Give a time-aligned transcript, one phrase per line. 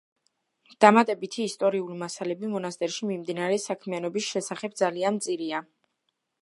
[0.85, 5.67] დამატებითი ისტორიული მასალები მონასტერში მიმდინარე საქმიანობის შესახებ ძალიან მწირია.